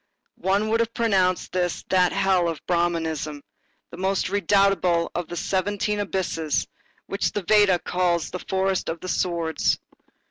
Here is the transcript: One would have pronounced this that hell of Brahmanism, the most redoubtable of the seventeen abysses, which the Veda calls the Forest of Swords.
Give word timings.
One 0.41 0.69
would 0.69 0.79
have 0.79 0.95
pronounced 0.95 1.51
this 1.51 1.83
that 1.89 2.11
hell 2.11 2.49
of 2.49 2.59
Brahmanism, 2.65 3.43
the 3.91 3.97
most 3.97 4.29
redoubtable 4.29 5.11
of 5.13 5.27
the 5.27 5.37
seventeen 5.37 5.99
abysses, 5.99 6.65
which 7.05 7.33
the 7.33 7.43
Veda 7.43 7.77
calls 7.77 8.31
the 8.31 8.39
Forest 8.39 8.89
of 8.89 8.97
Swords. 9.07 9.77